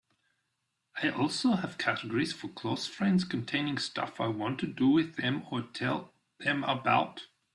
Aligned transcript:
I 0.99 1.09
also 1.09 1.51
have 1.51 1.77
categories 1.77 2.33
for 2.33 2.47
close 2.47 2.87
friends 2.87 3.23
containing 3.23 3.77
stuff 3.77 4.19
I 4.19 4.29
want 4.29 4.57
to 4.61 4.65
do 4.67 4.87
with 4.89 5.15
them 5.15 5.43
or 5.51 5.61
tell 5.61 6.11
them 6.39 6.63
about. 6.63 7.27